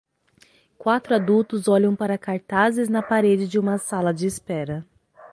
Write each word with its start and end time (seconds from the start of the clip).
Quatro 0.79 1.13
adultos 1.13 1.67
olham 1.67 1.95
para 1.95 2.17
cartazes 2.17 2.89
na 2.89 3.03
parede 3.03 3.45
de 3.47 3.59
uma 3.59 3.77
sala 3.77 4.11
de 4.11 4.25
espera. 4.25 4.83